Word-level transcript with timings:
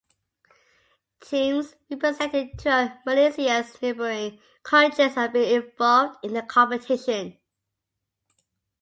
Teams 1.19 1.75
representing 1.91 2.57
two 2.57 2.69
of 2.69 2.89
Malaysia's 3.05 3.79
neighbouring 3.83 4.39
countries 4.63 5.13
have 5.13 5.31
been 5.31 5.61
involved 5.61 6.17
in 6.25 6.33
the 6.33 6.41
competition. 6.41 7.37